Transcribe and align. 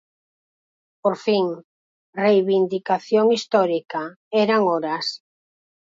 "Por 1.03 1.15
fin", 1.25 1.45
"reivindicación 2.23 3.25
histórica", 3.35 4.01
"eran 4.43 4.61
horas!". 4.71 5.05